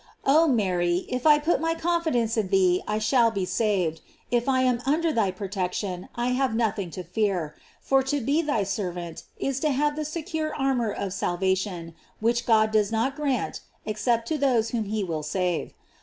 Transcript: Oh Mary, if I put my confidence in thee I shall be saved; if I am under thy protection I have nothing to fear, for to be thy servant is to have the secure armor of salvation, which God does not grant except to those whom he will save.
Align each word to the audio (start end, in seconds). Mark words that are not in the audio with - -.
Oh 0.25 0.47
Mary, 0.47 1.05
if 1.09 1.27
I 1.27 1.37
put 1.37 1.61
my 1.61 1.75
confidence 1.75 2.35
in 2.35 2.47
thee 2.47 2.81
I 2.87 2.97
shall 2.97 3.29
be 3.29 3.45
saved; 3.45 4.01
if 4.31 4.49
I 4.49 4.61
am 4.63 4.81
under 4.83 5.13
thy 5.13 5.29
protection 5.29 6.09
I 6.15 6.29
have 6.29 6.55
nothing 6.55 6.89
to 6.97 7.03
fear, 7.03 7.53
for 7.81 8.01
to 8.01 8.19
be 8.19 8.41
thy 8.41 8.63
servant 8.63 9.21
is 9.37 9.59
to 9.59 9.69
have 9.69 9.95
the 9.95 10.03
secure 10.03 10.55
armor 10.55 10.91
of 10.91 11.13
salvation, 11.13 11.93
which 12.19 12.47
God 12.47 12.71
does 12.71 12.91
not 12.91 13.15
grant 13.15 13.61
except 13.85 14.27
to 14.29 14.39
those 14.39 14.69
whom 14.71 14.85
he 14.85 15.03
will 15.03 15.21
save. 15.21 15.71